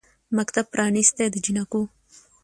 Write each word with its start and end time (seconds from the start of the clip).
مکتب 0.37 0.65
پرانیستی 0.73 1.25
د 1.33 1.35
جینکیو 1.45 1.81